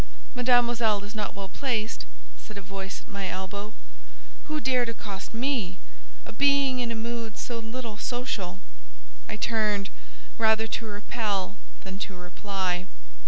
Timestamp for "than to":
11.83-12.15